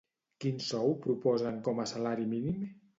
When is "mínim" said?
2.37-2.63